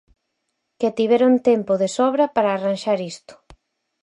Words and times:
Que 0.79 0.89
tiveron 0.97 1.33
tempo 1.49 1.73
de 1.81 1.89
sobra 1.97 2.25
para 2.35 2.49
arranxar 2.51 2.99
isto. 3.13 3.33